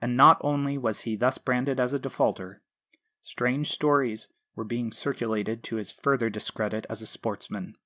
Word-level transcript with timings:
And 0.00 0.16
not 0.16 0.38
only 0.42 0.78
was 0.78 1.00
he 1.00 1.16
thus 1.16 1.36
branded 1.38 1.80
as 1.80 1.92
a 1.92 1.98
defaulter. 1.98 2.62
Strange 3.20 3.72
stories 3.72 4.28
were 4.54 4.62
being 4.62 4.92
circulated 4.92 5.64
to 5.64 5.74
his 5.74 5.90
further 5.90 6.30
discredit 6.30 6.86
as 6.88 7.02
a 7.02 7.06
sportsman. 7.08 7.76